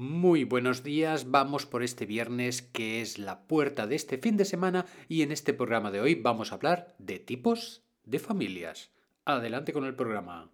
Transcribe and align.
Muy 0.00 0.44
buenos 0.44 0.82
días, 0.82 1.30
vamos 1.30 1.66
por 1.66 1.82
este 1.82 2.06
viernes 2.06 2.62
que 2.62 3.02
es 3.02 3.18
la 3.18 3.46
puerta 3.46 3.86
de 3.86 3.96
este 3.96 4.16
fin 4.16 4.38
de 4.38 4.46
semana 4.46 4.86
y 5.10 5.20
en 5.20 5.30
este 5.30 5.52
programa 5.52 5.90
de 5.90 6.00
hoy 6.00 6.14
vamos 6.14 6.52
a 6.52 6.54
hablar 6.54 6.94
de 6.98 7.18
tipos 7.18 7.82
de 8.06 8.18
familias. 8.18 8.92
Adelante 9.26 9.74
con 9.74 9.84
el 9.84 9.94
programa. 9.94 10.50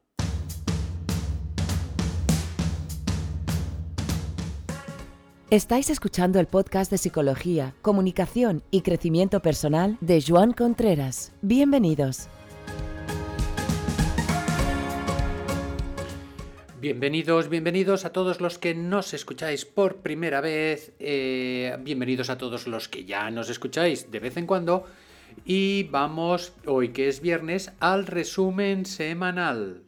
Estáis 5.49 5.91
escuchando 5.91 6.41
el 6.41 6.49
podcast 6.49 6.91
de 6.91 6.99
Psicología, 6.99 7.73
Comunicación 7.83 8.65
y 8.73 8.81
Crecimiento 8.81 9.43
Personal 9.43 9.97
de 10.01 10.25
Joan 10.27 10.55
Contreras. 10.55 11.33
Bienvenidos. 11.41 12.29
Bienvenidos, 16.79 17.49
bienvenidos 17.49 18.05
a 18.05 18.13
todos 18.13 18.43
los 18.43 18.59
que 18.59 18.75
nos 18.75 19.15
escucháis 19.15 19.65
por 19.65 20.03
primera 20.03 20.43
vez, 20.43 20.93
eh, 20.99 21.75
bienvenidos 21.81 22.29
a 22.29 22.37
todos 22.37 22.67
los 22.67 22.91
que 22.91 23.07
ya 23.07 23.31
nos 23.31 23.49
escucháis 23.49 24.11
de 24.11 24.21
vez 24.21 24.37
en 24.37 24.47
cuando 24.47 24.85
y 25.47 25.85
vamos, 25.85 26.53
hoy 26.67 26.91
que 26.91 27.09
es 27.09 27.23
viernes, 27.23 27.73
al 27.81 28.07
resumen 28.07 28.85
semanal. 28.85 29.85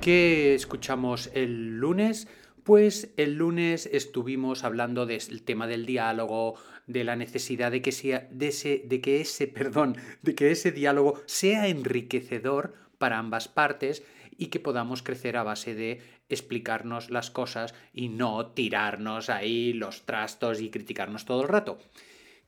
¿Qué 0.00 0.54
escuchamos 0.54 1.30
el 1.34 1.76
lunes? 1.76 2.26
Pues 2.64 3.12
el 3.18 3.34
lunes 3.34 3.90
estuvimos 3.92 4.64
hablando 4.64 5.04
del 5.04 5.42
tema 5.42 5.66
del 5.66 5.84
diálogo, 5.84 6.54
de 6.86 7.04
la 7.04 7.14
necesidad 7.14 7.70
de 7.70 7.82
que, 7.82 7.92
sea, 7.92 8.26
de 8.30 9.00
que 9.02 9.20
ese, 9.20 9.46
perdón, 9.54 9.98
de 10.22 10.34
que 10.34 10.50
ese 10.50 10.72
diálogo 10.72 11.20
sea 11.26 11.68
enriquecedor 11.68 12.74
para 12.96 13.18
ambas 13.18 13.48
partes 13.48 14.02
y 14.40 14.46
que 14.46 14.58
podamos 14.58 15.02
crecer 15.02 15.36
a 15.36 15.42
base 15.42 15.74
de 15.74 16.00
explicarnos 16.30 17.10
las 17.10 17.30
cosas 17.30 17.74
y 17.92 18.08
no 18.08 18.46
tirarnos 18.46 19.28
ahí 19.28 19.74
los 19.74 20.06
trastos 20.06 20.62
y 20.62 20.70
criticarnos 20.70 21.26
todo 21.26 21.42
el 21.42 21.48
rato. 21.48 21.78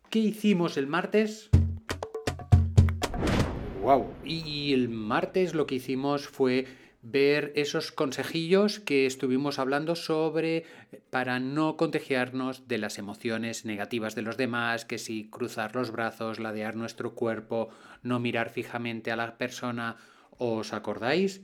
¿Qué 0.09 0.19
hicimos 0.19 0.79
el 0.79 0.87
martes? 0.87 1.51
¡Wow! 3.83 4.07
Y 4.25 4.73
el 4.73 4.89
martes 4.89 5.53
lo 5.53 5.67
que 5.67 5.75
hicimos 5.75 6.29
fue 6.29 6.67
ver 7.03 7.53
esos 7.57 7.93
consejillos 7.93 8.81
que 8.81 9.05
estuvimos 9.05 9.59
hablando 9.59 9.95
sobre 9.95 10.57
eh, 10.57 10.65
para 11.11 11.41
no 11.41 11.77
contagiarnos 11.77 12.69
de 12.69 12.79
las 12.79 12.97
emociones 12.97 13.67
negativas 13.67 14.15
de 14.15 14.23
los 14.23 14.39
demás, 14.39 14.87
que 14.87 14.97
si 14.97 15.29
cruzar 15.29 15.75
los 15.75 15.91
brazos, 15.91 16.41
ladear 16.41 16.75
nuestro 16.75 17.15
cuerpo, 17.15 17.69
no 18.03 18.19
mirar 18.19 18.49
fijamente 18.49 19.11
a 19.11 19.17
la 19.17 19.37
persona, 19.37 19.97
¿os 20.39 20.73
acordáis? 20.73 21.43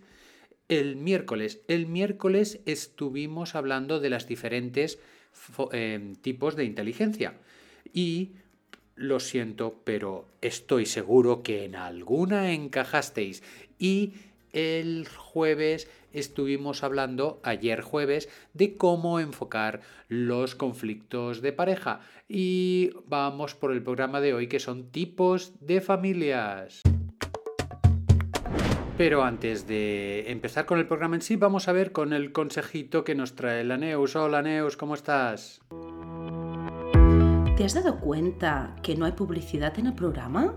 El 0.69 0.97
miércoles, 0.97 1.63
el 1.67 1.87
miércoles 1.87 2.61
estuvimos 2.67 3.55
hablando 3.55 4.01
de 4.01 4.11
las 4.11 4.29
diferentes 4.29 4.99
eh, 5.73 6.15
tipos 6.21 6.57
de 6.57 6.65
inteligencia 6.65 7.35
y 7.95 8.33
lo 8.95 9.19
siento, 9.19 9.81
pero 9.85 10.27
estoy 10.43 10.85
seguro 10.85 11.43
que 11.43 11.65
en 11.65 11.75
alguna 11.75 12.53
encajasteis 12.53 13.43
y 13.79 14.13
el 14.53 15.09
jueves 15.09 15.89
estuvimos 16.13 16.83
hablando, 16.83 17.41
ayer 17.45 17.81
jueves, 17.81 18.29
de 18.53 18.77
cómo 18.77 19.21
enfocar 19.21 19.81
los 20.09 20.55
conflictos 20.55 21.41
de 21.41 21.53
pareja. 21.53 22.01
Y 22.29 22.91
vamos 23.07 23.55
por 23.55 23.73
el 23.73 23.83
programa 23.83 24.21
de 24.21 24.35
hoy 24.35 24.49
que 24.49 24.59
son 24.59 24.91
tipos 24.91 25.53
de 25.61 25.81
familias. 25.81 26.83
Pero 28.99 29.23
antes 29.23 29.69
de 29.69 30.29
empezar 30.29 30.67
con 30.67 30.81
el 30.81 30.89
programa 30.89 31.15
en 31.15 31.23
sí, 31.23 31.37
vamos 31.37 31.69
a 31.69 31.73
ver 31.73 31.93
con 31.93 32.13
el 32.13 32.33
consejito 32.33 33.05
que 33.05 33.15
nos 33.15 33.37
trae 33.37 33.63
la 33.63 33.77
Neus. 33.77 34.17
Hola 34.17 34.43
Neus, 34.43 34.77
¿cómo 34.77 34.95
estás? 34.95 35.61
¿Te 37.57 37.65
has 37.65 37.75
dado 37.75 38.01
cuenta 38.01 38.75
que 38.83 38.97
no 38.97 39.05
hay 39.05 39.13
publicidad 39.13 39.79
en 39.79 39.87
el 39.87 39.95
programa? 39.95 40.53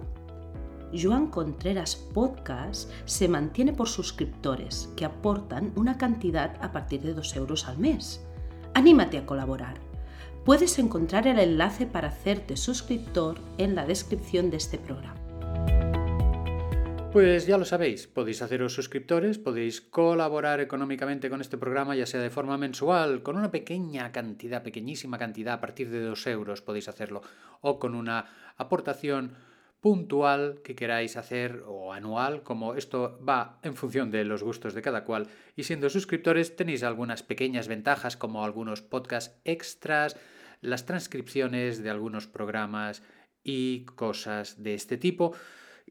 Joan 0.91 1.27
Contreras 1.27 1.95
Podcast 1.95 2.89
se 3.05 3.27
mantiene 3.27 3.73
por 3.73 3.87
suscriptores 3.87 4.89
que 4.97 5.05
aportan 5.05 5.71
una 5.75 5.99
cantidad 5.99 6.57
a 6.63 6.71
partir 6.71 7.01
de 7.01 7.13
2 7.13 7.35
euros 7.35 7.67
al 7.67 7.77
mes. 7.77 8.25
Anímate 8.73 9.19
a 9.19 9.25
colaborar. 9.27 9.75
Puedes 10.45 10.79
encontrar 10.79 11.27
el 11.27 11.37
enlace 11.37 11.85
para 11.85 12.07
hacerte 12.07 12.57
suscriptor 12.57 13.37
en 13.59 13.75
la 13.75 13.85
descripción 13.85 14.49
de 14.49 14.57
este 14.57 14.79
programa. 14.79 15.20
Pues 17.11 17.45
ya 17.45 17.57
lo 17.57 17.65
sabéis, 17.65 18.07
podéis 18.07 18.41
haceros 18.41 18.73
suscriptores, 18.73 19.37
podéis 19.37 19.81
colaborar 19.81 20.61
económicamente 20.61 21.29
con 21.29 21.41
este 21.41 21.57
programa, 21.57 21.93
ya 21.93 22.05
sea 22.05 22.21
de 22.21 22.29
forma 22.29 22.57
mensual, 22.57 23.21
con 23.21 23.35
una 23.35 23.51
pequeña 23.51 24.13
cantidad, 24.13 24.63
pequeñísima 24.63 25.17
cantidad, 25.17 25.55
a 25.55 25.59
partir 25.59 25.89
de 25.89 25.99
2 25.99 26.27
euros 26.27 26.61
podéis 26.61 26.87
hacerlo, 26.87 27.21
o 27.59 27.79
con 27.79 27.95
una 27.95 28.53
aportación 28.55 29.33
puntual 29.81 30.61
que 30.63 30.73
queráis 30.73 31.17
hacer 31.17 31.63
o 31.67 31.91
anual, 31.91 32.43
como 32.43 32.75
esto 32.75 33.19
va 33.27 33.59
en 33.61 33.75
función 33.75 34.09
de 34.09 34.23
los 34.23 34.41
gustos 34.41 34.73
de 34.73 34.81
cada 34.81 35.03
cual. 35.03 35.27
Y 35.57 35.63
siendo 35.63 35.89
suscriptores 35.89 36.55
tenéis 36.55 36.81
algunas 36.81 37.23
pequeñas 37.23 37.67
ventajas 37.67 38.15
como 38.15 38.45
algunos 38.45 38.81
podcasts 38.81 39.35
extras, 39.43 40.15
las 40.61 40.85
transcripciones 40.85 41.83
de 41.83 41.89
algunos 41.89 42.27
programas 42.27 43.03
y 43.43 43.83
cosas 43.83 44.63
de 44.63 44.75
este 44.75 44.95
tipo. 44.95 45.35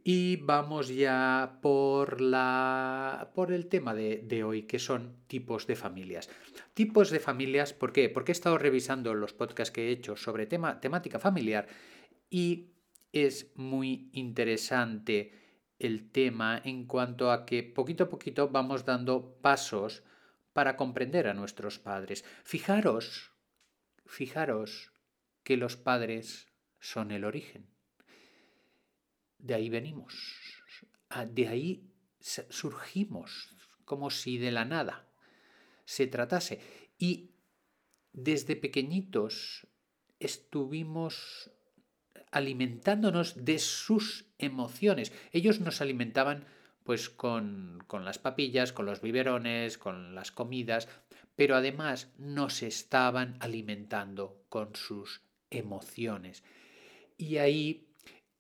Y 0.02 0.36
vamos 0.36 0.88
ya 0.88 1.58
por, 1.60 2.20
la, 2.20 3.30
por 3.34 3.52
el 3.52 3.66
tema 3.66 3.94
de, 3.94 4.18
de, 4.18 4.44
hoy, 4.44 4.62
que 4.62 4.78
son 4.78 5.16
tipos 5.26 5.66
de 5.66 5.76
familias. 5.76 6.30
Tipos 6.72 7.10
de 7.10 7.20
familias, 7.20 7.72
¿por 7.72 7.92
qué? 7.92 8.08
Porque 8.08 8.32
he 8.32 8.34
estado 8.34 8.56
revisando 8.56 9.12
los 9.14 9.34
podcasts 9.34 9.72
que 9.72 9.88
he 9.88 9.92
hecho 9.92 10.16
sobre 10.16 10.46
tema, 10.46 10.80
temática 10.80 11.18
familiar 11.18 11.68
y 12.30 12.70
es 13.12 13.50
muy 13.56 14.08
interesante 14.12 15.32
el 15.78 16.10
tema 16.10 16.60
en 16.64 16.86
cuanto 16.86 17.32
a 17.32 17.44
que 17.44 17.62
poquito 17.62 18.04
a 18.04 18.08
poquito 18.08 18.48
vamos 18.48 18.84
dando 18.84 19.36
pasos 19.40 20.04
para 20.52 20.76
comprender 20.76 21.26
a 21.26 21.34
nuestros 21.34 21.78
padres. 21.78 22.24
Fijaros, 22.44 23.32
fijaros 24.06 24.92
que 25.42 25.56
los 25.56 25.76
padres 25.76 26.48
son 26.78 27.10
el 27.10 27.24
origen. 27.24 27.69
De 29.42 29.54
ahí 29.54 29.68
venimos. 29.68 30.14
Ah, 31.08 31.26
de 31.26 31.48
ahí 31.48 31.90
surgimos, 32.20 33.48
como 33.84 34.10
si 34.10 34.38
de 34.38 34.52
la 34.52 34.64
nada 34.64 35.08
se 35.84 36.06
tratase. 36.06 36.60
Y 36.98 37.30
desde 38.12 38.54
pequeñitos 38.56 39.66
estuvimos 40.20 41.50
alimentándonos 42.30 43.44
de 43.44 43.58
sus 43.58 44.26
emociones. 44.38 45.12
Ellos 45.32 45.60
nos 45.60 45.80
alimentaban 45.80 46.46
pues 46.84 47.10
con, 47.10 47.82
con 47.86 48.04
las 48.04 48.18
papillas, 48.18 48.72
con 48.72 48.86
los 48.86 49.00
biberones, 49.00 49.78
con 49.78 50.14
las 50.14 50.30
comidas, 50.30 50.88
pero 51.34 51.56
además 51.56 52.12
nos 52.18 52.62
estaban 52.62 53.36
alimentando 53.40 54.44
con 54.48 54.74
sus 54.76 55.22
emociones. 55.50 56.44
Y 57.16 57.38
ahí 57.38 57.89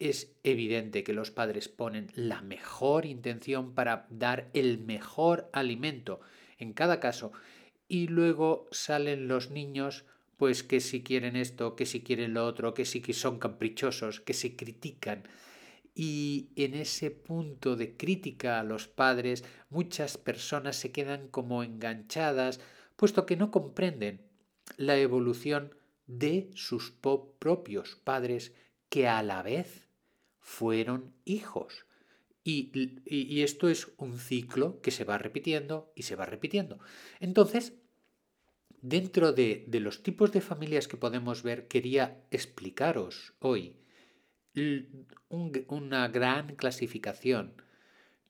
es 0.00 0.32
evidente 0.42 1.04
que 1.04 1.12
los 1.12 1.30
padres 1.30 1.68
ponen 1.68 2.10
la 2.14 2.40
mejor 2.40 3.06
intención 3.06 3.74
para 3.74 4.06
dar 4.10 4.50
el 4.54 4.78
mejor 4.78 5.48
alimento 5.52 6.20
en 6.58 6.72
cada 6.72 6.98
caso 6.98 7.32
y 7.86 8.08
luego 8.08 8.66
salen 8.72 9.28
los 9.28 9.50
niños 9.50 10.04
pues 10.38 10.62
que 10.62 10.80
si 10.80 11.02
quieren 11.02 11.36
esto, 11.36 11.76
que 11.76 11.84
si 11.84 12.00
quieren 12.00 12.32
lo 12.32 12.46
otro, 12.46 12.72
que 12.72 12.86
si 12.86 13.02
son 13.12 13.38
caprichosos, 13.38 14.20
que 14.20 14.32
se 14.32 14.56
critican. 14.56 15.24
Y 15.94 16.48
en 16.56 16.72
ese 16.72 17.10
punto 17.10 17.76
de 17.76 17.94
crítica 17.94 18.58
a 18.58 18.64
los 18.64 18.88
padres, 18.88 19.44
muchas 19.68 20.16
personas 20.16 20.76
se 20.76 20.92
quedan 20.92 21.28
como 21.28 21.62
enganchadas, 21.62 22.58
puesto 22.96 23.26
que 23.26 23.36
no 23.36 23.50
comprenden 23.50 24.22
la 24.78 24.96
evolución 24.96 25.74
de 26.06 26.50
sus 26.54 26.90
propios 26.90 27.96
padres, 27.96 28.54
que 28.88 29.08
a 29.08 29.22
la 29.22 29.42
vez 29.42 29.89
fueron 30.40 31.14
hijos. 31.24 31.86
Y, 32.42 32.72
y, 33.04 33.42
esto 33.42 33.68
es 33.68 33.92
un 33.98 34.18
ciclo 34.18 34.80
que 34.80 34.90
se 34.90 35.04
va 35.04 35.18
repitiendo 35.18 35.92
y 35.94 36.02
se 36.02 36.16
va 36.16 36.24
repitiendo. 36.24 36.78
Entonces, 37.20 37.74
Dentro 38.82 39.32
de, 39.32 39.66
los 39.72 40.02
tipos 40.02 40.32
de 40.32 40.40
familias 40.40 40.88
que 40.88 40.96
podemos 40.96 41.42
ver, 41.42 41.68
quería 41.68 42.24
explicaros 42.30 43.34
hoy 43.38 43.76
una 45.68 46.08
gran 46.08 46.56
clasificación 46.56 47.62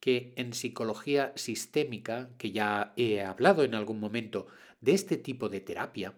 que 0.01 0.35
en 0.37 0.53
psicología 0.53 1.33
sistémica, 1.37 2.31
que 2.37 2.51
ya 2.51 2.93
he 2.97 3.23
hablado 3.23 3.63
en 3.63 3.75
algún 3.75 4.01
momento 4.01 4.49
de 4.81 4.93
este 4.93 5.17
tipo 5.17 5.49
de 5.49 5.61
terapia, 5.61 6.15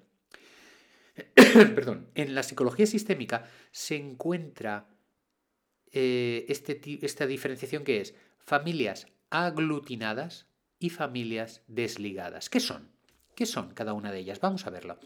perdón, 1.34 2.08
en 2.14 2.34
la 2.34 2.42
psicología 2.42 2.86
sistémica 2.86 3.50
se 3.70 3.96
encuentra 3.96 4.88
eh, 5.92 6.46
este, 6.48 6.80
esta 7.04 7.26
diferenciación 7.26 7.84
que 7.84 8.00
es 8.00 8.14
familias 8.38 9.06
aglutinadas 9.30 10.46
y 10.78 10.90
familias 10.90 11.62
desligadas. 11.68 12.50
¿Qué 12.50 12.60
son? 12.60 12.90
¿Qué 13.34 13.46
son 13.46 13.72
cada 13.74 13.92
una 13.92 14.12
de 14.12 14.18
ellas? 14.18 14.40
Vamos 14.40 14.66
a 14.66 14.70
verlo. 14.70 14.98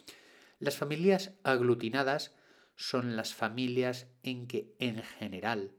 Las 0.59 0.77
familias 0.77 1.33
aglutinadas 1.43 2.35
son 2.77 3.17
las 3.17 3.35
familias 3.35 4.09
en 4.23 4.47
que 4.47 4.75
en 4.79 5.03
general 5.03 5.73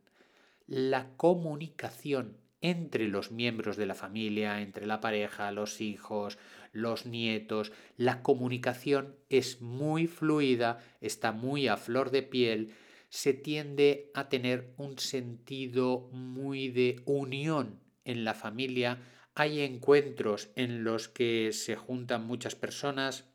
la 0.68 1.10
comunicación 1.18 2.38
entre 2.62 3.08
los 3.08 3.32
miembros 3.32 3.78
de 3.78 3.86
la 3.86 3.94
familia, 3.94 4.62
entre 4.62 4.88
la 4.88 5.00
pareja, 5.00 5.52
los 5.52 5.80
hijos, 5.80 6.38
los 6.72 7.06
nietos, 7.06 7.72
la 7.98 8.24
comunicación 8.24 9.16
es 9.30 9.62
muy 9.62 10.08
fluida, 10.08 10.80
está 11.00 11.32
muy 11.32 11.68
a 11.68 11.78
flor 11.78 12.12
de 12.12 12.24
piel, 12.24 12.74
se 13.10 13.34
tiende 13.34 14.12
a 14.14 14.30
tener 14.30 14.74
un 14.78 15.00
sentido 15.00 16.10
muy 16.12 16.70
de 16.70 17.02
unión 17.06 17.82
en 18.06 18.24
la 18.24 18.34
familia, 18.34 19.02
hay 19.36 19.62
encuentros 19.62 20.50
en 20.56 20.84
los 20.84 21.08
que 21.08 21.52
se 21.54 21.76
juntan 21.76 22.26
muchas 22.26 22.56
personas 22.56 23.26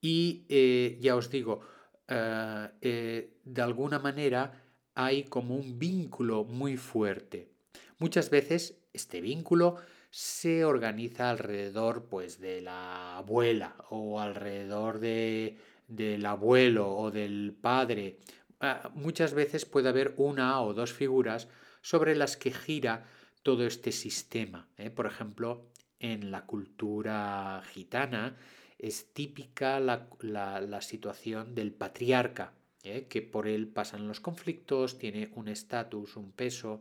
y 0.00 0.46
eh, 0.48 0.98
ya 1.00 1.16
os 1.16 1.30
digo, 1.30 1.60
eh, 2.06 2.68
eh, 2.80 3.40
de 3.44 3.62
alguna 3.62 3.98
manera 3.98 4.64
hay 4.94 5.24
como 5.24 5.56
un 5.56 5.78
vínculo 5.78 6.44
muy 6.44 6.76
fuerte. 6.76 7.52
Muchas 7.98 8.30
veces 8.30 8.78
este 8.92 9.20
vínculo 9.20 9.76
se 10.10 10.64
organiza 10.64 11.30
alrededor 11.30 12.08
pues 12.08 12.40
de 12.40 12.60
la 12.60 13.18
abuela 13.18 13.76
o 13.90 14.20
alrededor 14.20 15.00
de, 15.00 15.58
del 15.88 16.24
abuelo 16.26 16.96
o 16.96 17.10
del 17.10 17.56
padre. 17.60 18.18
Ah, 18.60 18.90
muchas 18.94 19.34
veces 19.34 19.64
puede 19.64 19.88
haber 19.88 20.14
una 20.16 20.60
o 20.62 20.74
dos 20.74 20.92
figuras 20.92 21.48
sobre 21.80 22.14
las 22.14 22.36
que 22.36 22.52
gira 22.52 23.06
todo 23.42 23.66
este 23.66 23.92
sistema. 23.92 24.68
¿eh? 24.76 24.90
Por 24.90 25.06
ejemplo, 25.06 25.70
en 25.98 26.30
la 26.30 26.46
cultura 26.46 27.62
gitana 27.72 28.36
es 28.78 29.12
típica 29.12 29.80
la, 29.80 30.80
situación 30.82 31.54
del 31.54 31.72
patriarca, 31.72 32.52
¿eh? 32.82 33.06
que 33.08 33.22
por 33.22 33.48
él 33.48 33.66
pasan 33.68 34.06
los 34.06 34.20
conflictos, 34.20 34.98
tiene 34.98 35.30
un 35.34 35.48
estatus, 35.48 36.16
un 36.16 36.30
peso 36.32 36.80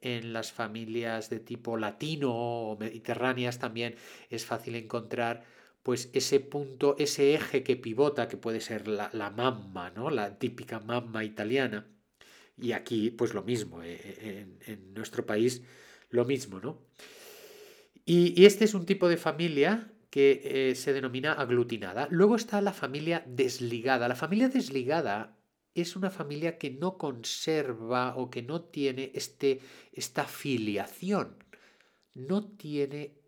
en 0.00 0.32
las 0.32 0.52
familias 0.52 1.28
de 1.28 1.40
tipo 1.40 1.76
latino 1.76 2.32
o 2.32 2.78
mediterráneas 2.78 3.58
también 3.58 3.96
es 4.30 4.46
fácil 4.46 4.76
encontrar 4.76 5.44
pues 5.82 6.10
ese 6.12 6.40
punto, 6.40 6.96
ese 6.98 7.34
eje 7.34 7.62
que 7.62 7.76
pivota, 7.76 8.28
que 8.28 8.36
puede 8.36 8.60
ser 8.60 8.86
la, 8.88 9.10
mamma, 9.30 9.90
¿no? 9.90 10.10
La 10.10 10.38
típica 10.38 10.80
mamma 10.80 11.24
italiana. 11.24 11.86
Y 12.56 12.72
aquí, 12.72 13.10
pues 13.10 13.32
lo 13.32 13.42
mismo, 13.42 13.82
eh, 13.82 13.98
eh, 14.02 14.58
en, 14.66 14.94
nuestro 14.94 15.24
país, 15.24 15.62
lo 16.10 16.24
mismo, 16.24 16.60
¿no? 16.60 16.86
Y, 18.04 18.44
este 18.44 18.64
es 18.64 18.74
un 18.74 18.84
tipo 18.84 19.08
de 19.08 19.16
familia 19.16 19.90
que 20.10 20.42
eh, 20.44 20.74
se 20.74 20.92
denomina 20.92 21.32
aglutinada. 21.32 22.08
Luego 22.10 22.36
está 22.36 22.60
la 22.60 22.72
familia 22.72 23.22
desligada. 23.26 24.08
La 24.08 24.16
familia 24.16 24.48
desligada 24.48 25.38
es 25.74 25.96
una 25.96 26.10
familia 26.10 26.58
que 26.58 26.70
no 26.70 26.98
conserva 26.98 28.16
o 28.16 28.28
que 28.30 28.42
no 28.42 28.62
tiene 28.62 29.12
este, 29.14 29.60
esta 29.92 30.24
filiación, 30.24 31.36
no 32.12 32.44
tiene 32.56 33.20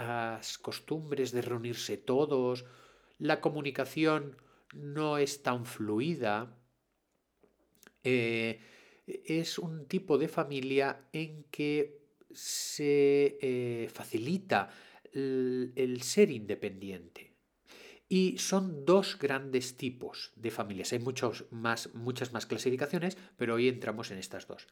estas 0.00 0.56
costumbres 0.58 1.30
de 1.32 1.42
reunirse 1.42 1.98
todos, 1.98 2.64
la 3.18 3.40
comunicación 3.40 4.36
no 4.72 5.18
es 5.18 5.42
tan 5.42 5.66
fluida. 5.66 6.56
Eh, 8.02 8.60
es 9.06 9.58
un 9.58 9.86
tipo 9.86 10.16
de 10.16 10.28
familia 10.28 11.08
en 11.12 11.44
que 11.50 12.00
se 12.32 13.38
eh, 13.42 13.90
facilita 13.92 14.70
el 15.12 16.00
ser 16.02 16.30
independiente. 16.30 17.34
Y 18.08 18.38
son 18.38 18.86
dos 18.86 19.18
grandes 19.18 19.76
tipos 19.76 20.32
de 20.34 20.50
familias. 20.50 20.92
Hay 20.92 20.98
muchos 20.98 21.44
más, 21.50 21.94
muchas 21.94 22.32
más 22.32 22.46
clasificaciones, 22.46 23.18
pero 23.36 23.54
hoy 23.54 23.68
entramos 23.68 24.10
en 24.10 24.18
estas 24.18 24.46
dos. 24.46 24.66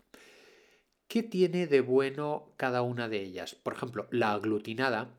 ¿Qué 1.08 1.22
tiene 1.22 1.66
de 1.66 1.81
bueno 1.81 2.52
cada 2.58 2.82
una 2.82 3.08
de 3.08 3.22
ellas? 3.22 3.55
Por 3.55 3.72
ejemplo, 3.72 4.06
la 4.10 4.34
aglutinada 4.34 5.14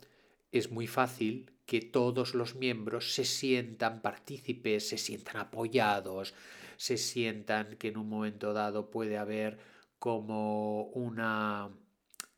es 0.52 0.72
muy 0.72 0.86
fácil 0.86 1.52
que 1.66 1.82
todos 1.82 2.36
los 2.36 2.56
miembros 2.56 3.14
se 3.16 3.26
sientan 3.26 4.04
partícipes, 4.04 4.88
se 4.88 5.00
sientan 5.00 5.38
apoyados, 5.38 6.36
se 6.78 6.98
sientan 6.98 7.76
que 7.78 7.88
en 7.88 7.98
un 7.98 8.08
momento 8.08 8.54
dado 8.54 8.92
puede 8.92 9.18
haber 9.18 9.58
como 9.98 10.84
una 10.94 11.72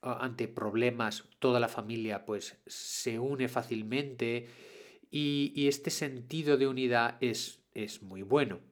ante 0.01 0.47
problemas 0.47 1.25
toda 1.39 1.59
la 1.59 1.67
familia 1.67 2.25
pues 2.25 2.57
se 2.65 3.19
une 3.19 3.47
fácilmente 3.47 4.47
y, 5.11 5.67
este 5.67 5.89
sentido 5.89 6.57
de 6.57 6.67
unidad 6.67 7.17
es, 7.19 7.59
es 7.73 8.01
muy 8.01 8.21
bueno. 8.21 8.70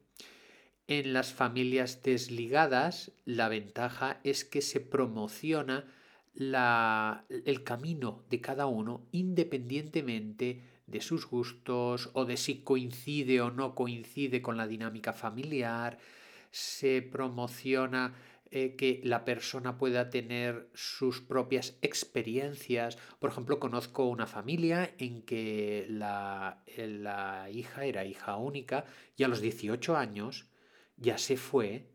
En 0.89 1.13
las 1.13 1.33
familias 1.33 2.01
desligadas, 2.01 3.11
la 3.23 3.47
ventaja 3.47 4.19
es 4.23 4.43
que 4.43 4.63
se 4.63 4.79
promociona 4.79 5.85
la, 6.33 7.25
el 7.45 7.63
camino 7.63 8.23
de 8.31 8.41
cada 8.41 8.65
uno 8.65 9.05
independientemente 9.11 10.63
de 10.87 11.01
sus 11.01 11.27
gustos 11.27 12.09
o 12.13 12.25
de 12.25 12.37
si 12.37 12.63
coincide 12.63 13.39
o 13.39 13.51
no 13.51 13.75
coincide 13.75 14.41
con 14.41 14.57
la 14.57 14.65
dinámica 14.65 15.13
familiar. 15.13 15.99
Se 16.49 17.03
promociona 17.03 18.15
eh, 18.49 18.75
que 18.75 18.99
la 19.03 19.25
persona 19.25 19.77
pueda 19.77 20.09
tener 20.09 20.71
sus 20.73 21.21
propias 21.21 21.77
experiencias. 21.83 22.97
Por 23.19 23.29
ejemplo, 23.29 23.59
conozco 23.59 24.07
una 24.07 24.25
familia 24.25 24.89
en 24.97 25.21
que 25.21 25.85
la, 25.87 26.63
la 26.75 27.47
hija 27.51 27.85
era 27.85 28.05
hija 28.05 28.37
única 28.37 28.85
y 29.15 29.23
a 29.23 29.27
los 29.27 29.39
18 29.39 29.95
años 29.95 30.49
ya 30.99 31.17
se 31.17 31.37
fue 31.37 31.89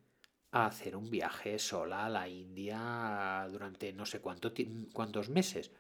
a 0.51 0.67
hacer 0.67 0.97
un 0.97 1.11
viaje 1.11 1.59
sola 1.59 2.07
a 2.07 2.09
la 2.09 2.29
India 2.29 3.47
durante 3.51 3.93
no 3.93 4.07
sé 4.07 4.21
cuánto, 4.21 4.53
cuántos 4.93 5.29
meses. 5.29 5.73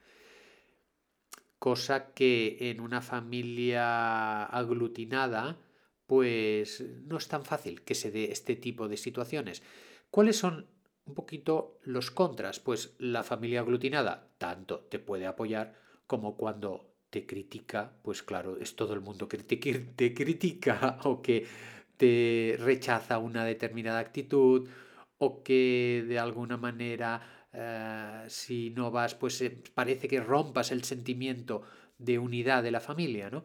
Cosa 1.59 2.13
que 2.13 2.59
en 2.61 2.81
una 2.81 3.01
familia 3.01 4.45
aglutinada, 4.45 5.59
pues 6.07 6.85
no 7.07 7.17
es 7.17 7.29
tan 7.29 7.45
fácil 7.45 7.83
que 7.83 7.95
se 7.95 8.11
dé 8.11 8.33
este 8.33 8.57
tipo 8.57 8.89
de 8.89 8.97
situaciones. 8.97 9.63
¿Cuáles 10.11 10.37
son 10.37 10.69
un 11.07 11.15
poquito 11.15 11.79
los 11.83 12.11
contras? 12.11 12.61
Pues 12.61 12.95
la 12.99 13.23
familia 13.23 13.61
aglutinada 13.61 14.35
tanto 14.39 14.81
te 14.81 14.99
puede 14.99 15.27
apoyar 15.27 15.75
como 16.07 16.37
cuando 16.37 16.95
te 17.11 17.27
critica, 17.27 17.97
pues 18.03 18.25
claro, 18.25 18.59
es 18.59 18.75
todo 18.75 18.93
el 18.93 19.01
mundo 19.01 19.29
que 19.29 19.39
te, 19.39 19.57
te 19.57 20.15
critica 20.15 20.99
o 21.05 21.23
que 21.23 21.47
rechaza 22.59 23.19
una 23.19 23.45
determinada 23.45 23.99
actitud 23.99 24.69
o 25.19 25.43
que 25.43 26.05
de 26.07 26.19
alguna 26.19 26.57
manera 26.57 27.21
eh, 27.53 28.25
si 28.29 28.71
no 28.71 28.91
vas 28.91 29.15
pues 29.15 29.41
eh, 29.41 29.63
parece 29.75 30.09
que 30.09 30.21
rompas 30.21 30.73
el 30.73 30.83
sentimiento 30.85 31.63
de 31.99 32.19
unidad 32.19 32.63
de 32.63 32.73
la 32.73 32.81
familia, 32.81 33.31
¿no? 33.31 33.45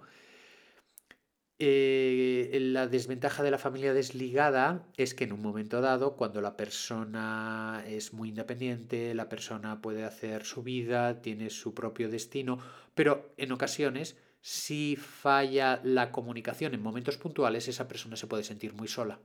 Eh, 1.61 2.57
la 2.61 2.87
desventaja 2.87 3.43
de 3.43 3.51
la 3.51 3.57
familia 3.57 3.93
desligada 3.93 4.87
es 4.95 5.13
que 5.13 5.25
en 5.25 5.33
un 5.33 5.41
momento 5.41 5.81
dado, 5.81 6.15
cuando 6.15 6.39
la 6.39 6.55
persona 6.55 7.83
es 7.85 8.13
muy 8.13 8.29
independiente, 8.29 9.13
la 9.13 9.27
persona 9.27 9.81
puede 9.81 10.05
hacer 10.05 10.45
su 10.45 10.63
vida, 10.63 11.21
tiene 11.21 11.49
su 11.49 11.73
propio 11.73 12.09
destino, 12.09 12.59
pero 12.95 13.33
en 13.35 13.51
ocasiones, 13.51 14.15
si 14.41 14.95
falla 14.95 15.81
la 15.83 16.11
comunicación 16.11 16.73
en 16.73 16.81
momentos 16.81 17.17
puntuales, 17.17 17.67
esa 17.67 17.87
persona 17.87 18.15
se 18.15 18.27
puede 18.27 18.43
sentir 18.43 18.73
muy 18.73 18.87
sola. 18.87 19.19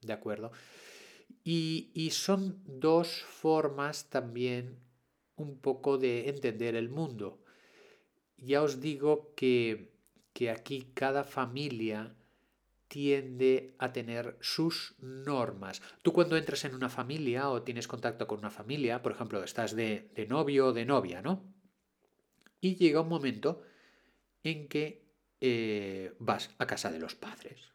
¿De 0.00 0.12
acuerdo? 0.12 0.52
Y, 1.44 1.90
y 1.94 2.10
son 2.10 2.62
dos 2.66 3.22
formas 3.22 4.10
también 4.10 4.78
un 5.36 5.58
poco 5.58 5.98
de 5.98 6.28
entender 6.28 6.74
el 6.76 6.88
mundo. 6.88 7.42
Ya 8.36 8.62
os 8.62 8.80
digo 8.80 9.32
que 9.36 9.92
que 10.32 10.50
aquí 10.50 10.92
cada 10.94 11.24
familia 11.24 12.14
tiende 12.88 13.74
a 13.78 13.92
tener 13.92 14.36
sus 14.40 14.94
normas. 15.00 15.80
Tú 16.02 16.12
cuando 16.12 16.36
entras 16.36 16.64
en 16.64 16.74
una 16.74 16.90
familia 16.90 17.48
o 17.48 17.62
tienes 17.62 17.88
contacto 17.88 18.26
con 18.26 18.38
una 18.38 18.50
familia, 18.50 19.02
por 19.02 19.12
ejemplo, 19.12 19.42
estás 19.42 19.74
de, 19.74 20.10
novio 20.28 20.68
o 20.68 20.72
de 20.72 20.84
novia, 20.84 21.22
¿no? 21.22 21.42
Y 22.60 22.76
llega 22.76 23.00
un 23.00 23.08
momento 23.08 23.62
en 24.44 24.68
que 24.68 25.02
eh, 25.40 26.14
vas 26.18 26.50
a 26.58 26.66
casa 26.66 26.90
de 26.90 26.98
los 26.98 27.14
padres. 27.14 27.72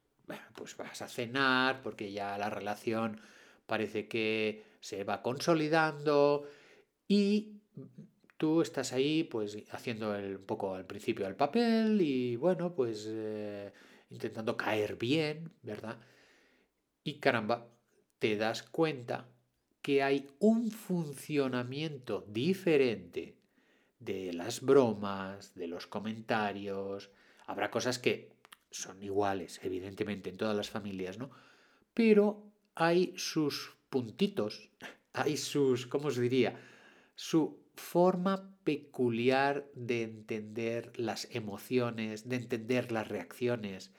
pues 0.55 0.75
vas 0.77 1.01
a 1.01 1.07
cenar 1.07 1.81
porque 1.83 2.11
ya 2.11 2.37
la 2.37 2.49
relación 2.49 3.21
parece 3.65 4.07
que 4.07 4.63
se 4.79 5.03
va 5.03 5.21
consolidando 5.21 6.47
y 7.07 7.61
tú 8.37 8.61
estás 8.61 8.93
ahí 8.93 9.23
pues 9.23 9.57
haciendo 9.71 10.15
el, 10.15 10.37
un 10.37 10.45
poco 10.45 10.75
al 10.75 10.85
principio 10.85 11.27
el 11.27 11.35
papel 11.35 12.01
y 12.01 12.35
bueno, 12.35 12.73
pues 12.73 13.05
eh, 13.09 13.71
intentando 14.09 14.55
caer 14.55 14.95
bien, 14.95 15.51
¿verdad? 15.61 15.97
Y 17.03 17.19
caramba, 17.19 17.67
te 18.19 18.37
das 18.37 18.63
cuenta 18.63 19.29
que 19.81 20.03
hay 20.03 20.27
un 20.39 20.71
funcionamiento 20.71 22.25
diferente 22.27 23.36
de 23.99 24.33
las 24.33 24.61
bromas, 24.61 25.53
de 25.55 25.67
los 25.67 25.87
comentarios. 25.87 27.11
Habrá 27.45 27.71
cosas 27.71 27.99
que 27.99 28.31
son 28.71 29.01
iguales, 29.01 29.59
evidentemente, 29.63 30.29
en 30.29 30.37
todas 30.37 30.55
las 30.55 30.69
familias, 30.69 31.17
¿no? 31.17 31.31
Pero 31.93 32.43
hay 32.75 33.13
sus 33.17 33.75
puntitos, 33.89 34.69
hay 35.13 35.37
sus, 35.37 35.87
¿cómo 35.87 36.09
os 36.09 36.17
diría? 36.17 36.59
Su 37.15 37.59
forma 37.75 38.57
peculiar 38.63 39.69
de 39.73 40.03
entender 40.03 40.91
las 40.99 41.27
emociones, 41.31 42.27
de 42.27 42.35
entender 42.35 42.91
las 42.91 43.07
reacciones, 43.07 43.91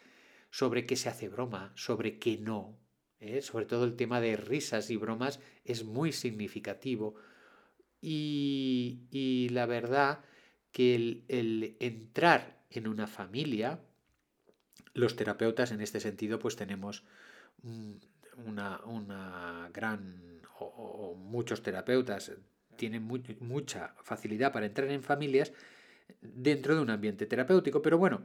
sobre 0.50 0.87
qué 0.87 0.97
se 0.97 1.09
hace 1.09 1.28
broma, 1.28 1.73
sobre 1.75 2.19
qué 2.19 2.38
no. 2.38 2.78
¿eh? 3.21 3.43
Sobre 3.43 3.67
todo 3.67 3.85
el 3.85 3.97
tema 3.97 4.21
de 4.21 4.37
risas 4.37 4.90
y 4.90 4.97
bromas 4.97 5.40
es 5.64 5.85
muy 5.85 6.12
significativo. 6.12 7.14
Y, 8.00 9.49
la 9.50 9.67
verdad 9.67 10.21
que 10.73 10.95
el, 10.95 11.76
entrar 11.81 12.59
en 12.71 12.87
una 12.87 13.07
familia, 13.07 13.81
los 14.95 15.17
terapeutas 15.17 15.73
en 15.73 15.81
este 15.81 16.00
sentido 16.00 16.38
pues 16.38 16.57
tenemos 16.57 17.05
una, 18.47 19.71
gran, 19.73 20.43
o, 20.61 21.14
muchos 21.17 21.62
terapeutas 21.62 22.33
tienen 22.76 23.02
mucha 23.40 23.95
facilidad 24.02 24.52
para 24.52 24.67
entrar 24.67 24.88
en 24.90 25.02
familias 25.02 25.52
dentro 26.21 26.76
de 26.76 26.81
un 26.81 26.90
ambiente 26.90 27.26
terapéutico, 27.26 27.83
pero 27.83 27.99
bueno, 27.99 28.23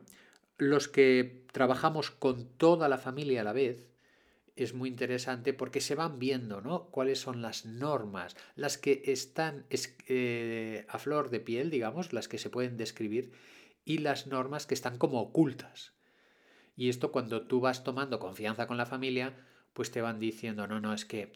los 0.58 0.88
que 0.88 1.44
trabajamos 1.52 2.12
con 2.12 2.46
toda 2.58 2.88
la 2.88 2.98
familia 2.98 3.42
a 3.42 3.44
la 3.44 3.54
vez, 3.54 3.90
es 4.56 4.74
muy 4.74 4.90
interesante 4.90 5.54
porque 5.54 5.82
se 5.82 5.96
van 5.96 6.20
viendo 6.20 6.62
¿no? 6.62 6.86
cuáles 6.90 7.20
son 7.20 7.42
las 7.42 7.66
normas, 7.66 8.36
las 8.56 8.78
que 8.78 9.02
están 9.06 9.66
eh, 10.08 10.86
a 10.90 11.00
flor 11.00 11.30
de 11.30 11.40
piel, 11.40 11.70
digamos, 11.70 12.14
las 12.14 12.28
que 12.28 12.38
se 12.38 12.50
pueden 12.50 12.78
describir, 12.78 13.32
y 13.86 13.98
las 14.00 14.28
normas 14.28 14.66
que 14.66 14.74
están 14.76 14.98
como 14.98 15.22
ocultas. 15.22 15.94
Y 16.76 16.90
esto 16.90 17.12
cuando 17.12 17.48
tú 17.48 17.60
vas 17.60 17.84
tomando 17.84 18.20
confianza 18.20 18.68
con 18.68 18.78
la 18.78 18.86
familia, 18.86 19.36
pues 19.74 19.92
te 19.92 20.02
van 20.02 20.20
diciendo, 20.20 20.68
no, 20.68 20.80
no, 20.80 20.94
es 20.94 21.06
que 21.06 21.34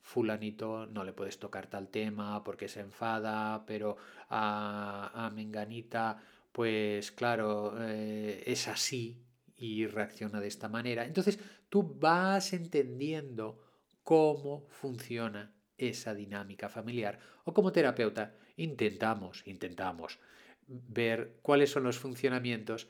fulanito 0.00 0.86
no 0.86 1.04
le 1.04 1.12
puedes 1.12 1.38
tocar 1.38 1.66
tal 1.66 1.88
tema 1.88 2.44
porque 2.44 2.68
se 2.68 2.80
enfada, 2.80 3.64
pero 3.66 3.96
a, 4.28 5.26
a 5.26 5.30
Menganita, 5.30 6.22
pues 6.52 7.10
claro, 7.10 7.74
eh, 7.80 8.42
es 8.46 8.68
así 8.68 9.24
y 9.56 9.86
reacciona 9.86 10.40
de 10.40 10.48
esta 10.48 10.68
manera. 10.68 11.04
Entonces 11.04 11.38
tú 11.74 11.82
vas 11.82 12.52
entendiendo 12.52 13.60
cómo 14.04 14.68
funciona 14.68 15.52
esa 15.76 16.14
dinámica 16.14 16.68
familiar 16.68 17.18
o 17.42 17.52
como 17.52 17.72
terapeuta 17.72 18.32
intentamos, 18.56 19.42
intentamos 19.44 20.20
ver 20.68 21.40
cuáles 21.42 21.72
son 21.72 21.82
los 21.82 21.98
funcionamientos 21.98 22.86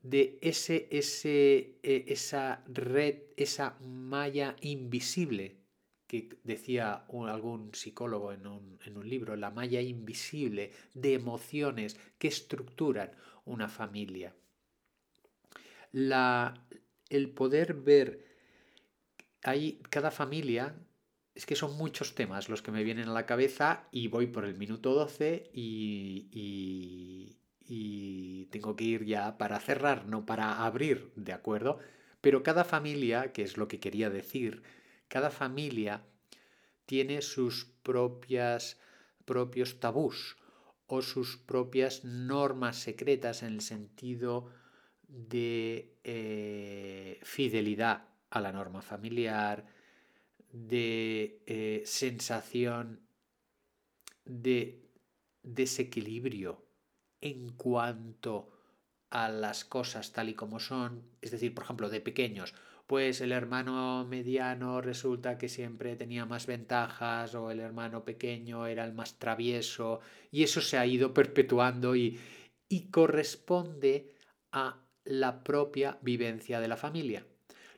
de 0.00 0.38
ese, 0.40 0.88
ese, 0.90 1.76
e, 1.82 2.06
esa 2.08 2.64
red, 2.68 3.16
esa 3.36 3.76
malla 3.80 4.56
invisible 4.62 5.58
que 6.06 6.30
decía 6.42 7.04
algún 7.10 7.74
psicólogo 7.74 8.32
en 8.32 8.46
un, 8.46 8.78
en 8.86 8.96
un 8.96 9.10
libro, 9.10 9.36
la 9.36 9.50
malla 9.50 9.82
invisible 9.82 10.72
de 10.94 11.12
emociones 11.12 12.00
que 12.16 12.28
estructuran 12.28 13.10
una 13.44 13.68
familia. 13.68 14.34
La, 15.92 16.54
el 17.12 17.30
poder 17.30 17.74
ver 17.74 18.24
ahí 19.42 19.80
cada 19.90 20.10
familia, 20.10 20.74
es 21.34 21.46
que 21.46 21.56
son 21.56 21.76
muchos 21.76 22.14
temas 22.14 22.48
los 22.48 22.62
que 22.62 22.72
me 22.72 22.84
vienen 22.84 23.08
a 23.08 23.12
la 23.12 23.26
cabeza 23.26 23.88
y 23.90 24.08
voy 24.08 24.26
por 24.26 24.44
el 24.44 24.56
minuto 24.56 24.94
12 24.94 25.50
y, 25.52 26.28
y, 26.30 27.38
y 27.66 28.46
tengo 28.46 28.76
que 28.76 28.84
ir 28.84 29.04
ya 29.04 29.38
para 29.38 29.60
cerrar, 29.60 30.06
no 30.06 30.26
para 30.26 30.64
abrir, 30.64 31.12
¿de 31.16 31.32
acuerdo? 31.32 31.78
Pero 32.20 32.42
cada 32.42 32.64
familia, 32.64 33.32
que 33.32 33.42
es 33.42 33.56
lo 33.56 33.68
que 33.68 33.80
quería 33.80 34.10
decir, 34.10 34.62
cada 35.08 35.30
familia 35.30 36.04
tiene 36.86 37.22
sus 37.22 37.66
propias 37.82 38.78
propios 39.24 39.80
tabús 39.80 40.36
o 40.86 41.00
sus 41.00 41.36
propias 41.36 42.04
normas 42.04 42.76
secretas 42.76 43.42
en 43.42 43.54
el 43.54 43.60
sentido 43.60 44.50
de 45.12 45.98
eh, 46.04 47.20
fidelidad 47.22 48.08
a 48.30 48.40
la 48.40 48.50
norma 48.50 48.80
familiar, 48.80 49.66
de 50.52 51.42
eh, 51.46 51.82
sensación 51.84 53.00
de 54.24 54.88
desequilibrio 55.42 56.64
en 57.20 57.50
cuanto 57.50 58.50
a 59.10 59.28
las 59.28 59.64
cosas 59.66 60.12
tal 60.12 60.30
y 60.30 60.34
como 60.34 60.58
son, 60.58 61.04
es 61.20 61.30
decir, 61.30 61.54
por 61.54 61.64
ejemplo, 61.64 61.90
de 61.90 62.00
pequeños, 62.00 62.54
pues 62.86 63.20
el 63.20 63.32
hermano 63.32 64.06
mediano 64.06 64.80
resulta 64.80 65.36
que 65.36 65.48
siempre 65.48 65.96
tenía 65.96 66.24
más 66.24 66.46
ventajas 66.46 67.34
o 67.34 67.50
el 67.50 67.60
hermano 67.60 68.04
pequeño 68.04 68.66
era 68.66 68.84
el 68.84 68.94
más 68.94 69.18
travieso 69.18 70.00
y 70.30 70.42
eso 70.42 70.62
se 70.62 70.78
ha 70.78 70.86
ido 70.86 71.12
perpetuando 71.12 71.94
y, 71.94 72.18
y 72.68 72.90
corresponde 72.90 74.14
a 74.50 74.82
la 75.04 75.42
propia 75.42 75.98
vivencia 76.02 76.60
de 76.60 76.68
la 76.68 76.76
familia. 76.76 77.26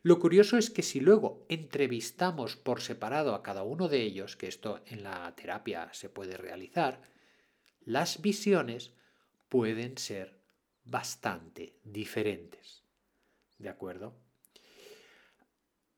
Lo 0.02 0.18
curioso 0.18 0.58
es 0.58 0.68
que 0.68 0.82
si 0.82 1.00
luego 1.00 1.46
entrevistamos 1.48 2.56
por 2.56 2.82
separado 2.82 3.34
a 3.34 3.42
cada 3.42 3.62
uno 3.62 3.88
de 3.88 4.02
ellos, 4.02 4.36
que 4.36 4.48
esto 4.48 4.82
en 4.86 5.02
la 5.02 5.34
terapia 5.34 5.88
se 5.92 6.10
puede 6.10 6.36
realizar, 6.36 7.00
las 7.80 8.20
visiones 8.20 8.92
pueden 9.48 9.96
ser 9.96 10.38
bastante 10.84 11.78
diferentes. 11.84 12.82
¿De 13.58 13.70
acuerdo? 13.70 14.14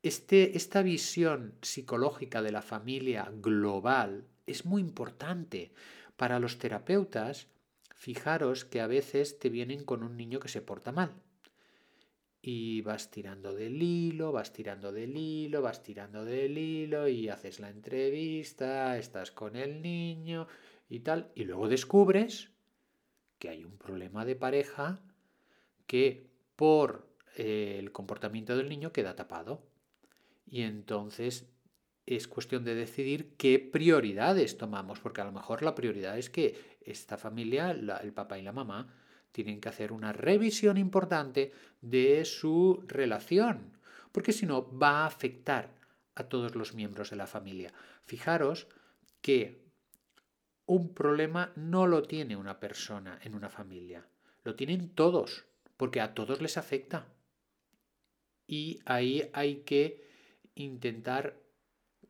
Este, 0.02 0.56
esta 0.56 0.82
visión 0.82 1.58
psicológica 1.62 2.42
de 2.42 2.52
la 2.52 2.62
familia 2.62 3.28
global 3.32 4.28
es 4.46 4.64
muy 4.64 4.80
importante. 4.80 5.72
Para 6.16 6.38
los 6.38 6.58
terapeutas, 6.58 7.48
fijaros 7.96 8.66
que 8.66 8.82
a 8.82 8.86
veces 8.86 9.38
te 9.38 9.48
vienen 9.48 9.82
con 9.82 10.02
un 10.02 10.16
niño 10.16 10.38
que 10.38 10.48
se 10.48 10.60
porta 10.60 10.92
mal. 10.92 11.14
Y 12.42 12.82
vas 12.82 13.10
tirando 13.10 13.54
del 13.54 13.82
hilo, 13.82 14.30
vas 14.32 14.52
tirando 14.52 14.92
del 14.92 15.16
hilo, 15.16 15.62
vas 15.62 15.82
tirando 15.82 16.24
del 16.24 16.56
hilo 16.56 17.08
y 17.08 17.28
haces 17.28 17.58
la 17.58 17.70
entrevista, 17.70 18.96
estás 18.98 19.32
con 19.32 19.56
el 19.56 19.82
niño 19.82 20.46
y 20.88 21.00
tal. 21.00 21.32
Y 21.34 21.44
luego 21.44 21.68
descubres 21.68 22.50
que 23.38 23.48
hay 23.48 23.64
un 23.64 23.78
problema 23.78 24.24
de 24.24 24.36
pareja 24.36 25.00
que 25.86 26.30
por 26.54 27.08
eh, 27.36 27.76
el 27.78 27.92
comportamiento 27.92 28.56
del 28.56 28.68
niño 28.68 28.92
queda 28.92 29.16
tapado. 29.16 29.66
Y 30.46 30.62
entonces 30.62 31.48
es 32.06 32.28
cuestión 32.28 32.64
de 32.64 32.74
decidir 32.74 33.34
qué 33.36 33.58
prioridades 33.58 34.56
tomamos, 34.56 35.00
porque 35.00 35.20
a 35.20 35.24
lo 35.24 35.32
mejor 35.32 35.62
la 35.62 35.74
prioridad 35.74 36.16
es 36.16 36.30
que 36.30 36.78
esta 36.80 37.18
familia, 37.18 37.72
el 37.72 38.12
papá 38.12 38.38
y 38.38 38.42
la 38.42 38.52
mamá, 38.52 38.94
tienen 39.32 39.60
que 39.60 39.68
hacer 39.68 39.92
una 39.92 40.12
revisión 40.12 40.78
importante 40.78 41.52
de 41.82 42.24
su 42.24 42.82
relación, 42.86 43.76
porque 44.12 44.32
si 44.32 44.46
no 44.46 44.78
va 44.78 45.00
a 45.02 45.06
afectar 45.06 45.74
a 46.14 46.24
todos 46.24 46.54
los 46.54 46.74
miembros 46.74 47.10
de 47.10 47.16
la 47.16 47.26
familia. 47.26 47.72
Fijaros 48.04 48.68
que 49.20 49.66
un 50.64 50.94
problema 50.94 51.52
no 51.54 51.86
lo 51.86 52.02
tiene 52.02 52.36
una 52.36 52.58
persona 52.58 53.18
en 53.22 53.34
una 53.34 53.50
familia, 53.50 54.06
lo 54.42 54.54
tienen 54.54 54.88
todos, 54.88 55.44
porque 55.76 56.00
a 56.00 56.14
todos 56.14 56.40
les 56.40 56.56
afecta. 56.56 57.06
Y 58.46 58.80
ahí 58.86 59.28
hay 59.32 59.56
que 59.56 60.04
intentar 60.54 61.36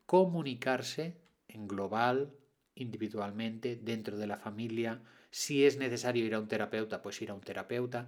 comunicarse 0.07 1.17
en 1.49 1.67
global, 1.67 2.33
individualmente, 2.75 3.75
dentro 3.75 4.17
de 4.17 4.25
la 4.25 4.37
familia. 4.37 5.01
Si 5.29 5.65
es 5.65 5.77
necesario 5.77 6.25
ir 6.25 6.33
a 6.33 6.39
un 6.39 6.47
terapeuta, 6.47 7.01
pues 7.01 7.21
ir 7.21 7.29
a 7.29 7.33
un 7.35 7.41
terapeuta. 7.41 8.07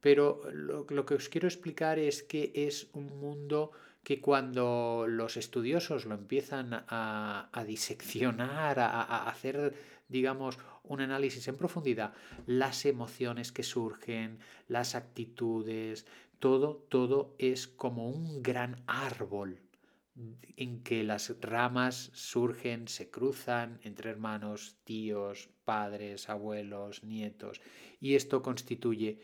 Pero 0.00 0.42
lo, 0.52 0.86
que 1.06 1.14
os 1.14 1.28
quiero 1.28 1.48
explicar 1.48 1.98
es 1.98 2.22
que 2.22 2.52
es 2.54 2.88
un 2.92 3.18
mundo 3.18 3.72
que 4.04 4.20
cuando 4.20 5.06
los 5.08 5.36
estudiosos 5.36 6.04
lo 6.04 6.14
empiezan 6.14 6.68
a, 6.72 7.64
diseccionar, 7.66 8.78
a, 8.78 9.28
hacer, 9.28 9.74
digamos, 10.08 10.58
un 10.84 11.00
análisis 11.00 11.48
en 11.48 11.56
profundidad, 11.56 12.12
las 12.46 12.84
emociones 12.84 13.52
que 13.52 13.62
surgen, 13.62 14.38
las 14.68 14.94
actitudes, 14.94 16.06
todo, 16.38 16.86
todo 16.88 17.34
es 17.38 17.66
como 17.66 18.08
un 18.08 18.42
gran 18.42 18.82
árbol 18.86 19.58
en 20.56 20.82
que 20.82 21.04
las 21.04 21.40
ramas 21.40 22.10
surgen, 22.14 22.88
se 22.88 23.10
cruzan 23.10 23.80
entre 23.84 24.10
hermanos, 24.10 24.76
tíos, 24.84 25.48
padres, 25.64 26.28
abuelos, 26.28 27.04
nietos, 27.04 27.60
y 28.00 28.14
esto 28.14 28.42
constituye 28.42 29.20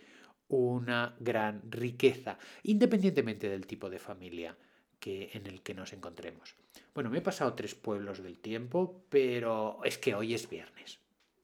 una 0.49 1.17
gran 1.19 1.63
riqueza, 1.71 2.39
independientemente 2.63 3.49
del 3.49 3.67
tipo 3.67 3.91
de 3.91 3.99
familia 3.99 4.57
que, 5.01 5.31
en 5.33 5.47
el 5.47 5.63
que 5.63 5.75
nos 5.75 5.93
encontremos. 5.93 6.55
Bueno, 6.95 7.11
me 7.11 7.19
he 7.19 7.23
pasado 7.23 7.55
tres 7.55 7.75
pueblos 7.75 8.23
del 8.23 8.39
tiempo, 8.39 9.05
pero 9.09 9.81
es 9.85 9.99
que 9.99 10.15
hoy 10.15 10.35
es 10.35 10.49
viernes. 10.49 11.01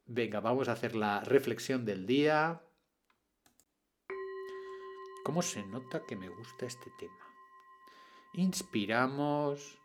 Venga, 0.06 0.40
vamos 0.40 0.68
a 0.68 0.72
hacer 0.72 0.94
la 0.94 1.20
reflexión 1.20 1.84
del 1.84 2.06
día. 2.06 2.60
¿Cómo 5.24 5.42
se 5.42 5.64
nota 5.66 6.02
que 6.06 6.16
me 6.16 6.28
gusta 6.28 6.66
este 6.66 6.90
tema? 6.98 7.29
Inspiramos, 8.34 9.78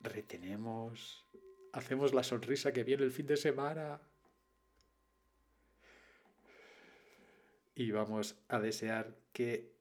retenemos, 0.00 1.24
hacemos 1.72 2.12
la 2.12 2.22
sonrisa 2.22 2.72
que 2.72 2.84
viene 2.84 3.04
el 3.04 3.12
fin 3.12 3.26
de 3.26 3.36
semana 3.36 4.00
y 7.74 7.90
vamos 7.92 8.36
a 8.48 8.58
desear 8.58 9.16
que 9.32 9.72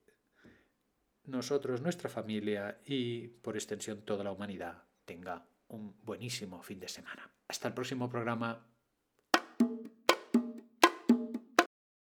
nosotros, 1.25 1.81
nuestra 1.81 2.09
familia 2.09 2.79
y 2.85 3.27
por 3.27 3.55
extensión 3.55 4.03
toda 4.03 4.23
la 4.23 4.31
humanidad 4.31 4.83
tenga 5.05 5.47
un 5.67 5.95
buenísimo 6.03 6.61
fin 6.61 6.79
de 6.79 6.87
semana. 6.87 7.31
Hasta 7.47 7.67
el 7.67 7.73
próximo 7.73 8.09
programa. 8.09 8.68